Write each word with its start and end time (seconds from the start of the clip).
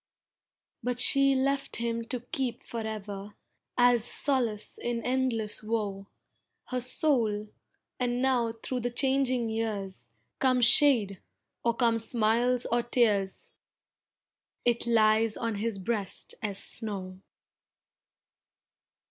But 0.81 0.99
she 0.99 1.35
left 1.35 1.75
him 1.75 2.03
to 2.05 2.21
keep 2.21 2.63
for 2.63 2.79
ever, 2.79 3.35
As 3.77 4.03
solace 4.03 4.79
in 4.79 5.03
endless 5.03 5.61
woe 5.61 6.07
Her 6.69 6.81
soul, 6.81 7.49
and 7.99 8.19
now 8.19 8.53
through 8.63 8.79
the 8.79 8.89
changing 8.89 9.49
years, 9.51 10.09
Come 10.39 10.59
shine, 10.61 10.61
come 10.61 10.61
shade, 11.15 11.21
or 11.63 11.75
come 11.75 11.99
smiles, 11.99 12.65
or 12.71 12.81
tears, 12.81 13.51
It 14.65 14.87
lies 14.87 15.37
on 15.37 15.53
his 15.61 15.77
breast 15.77 16.33
as 16.41 16.57
snow. 16.57 17.21